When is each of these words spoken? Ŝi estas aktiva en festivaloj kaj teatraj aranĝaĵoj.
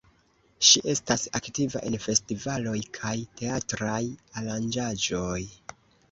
Ŝi 0.67 0.79
estas 0.91 1.25
aktiva 1.39 1.81
en 1.89 1.97
festivaloj 2.05 2.73
kaj 2.97 3.11
teatraj 3.41 3.99
aranĝaĵoj. 4.43 5.39